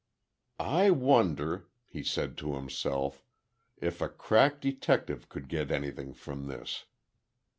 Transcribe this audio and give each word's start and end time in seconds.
"I 0.57 0.89
wonder," 0.89 1.67
he 1.85 2.01
said 2.01 2.35
to 2.39 2.55
himself, 2.55 3.21
"if 3.77 4.01
a 4.01 4.09
crack 4.09 4.59
detective 4.59 5.29
could 5.29 5.47
get 5.47 5.69
anything 5.69 6.15
from 6.15 6.47
this. 6.47 6.85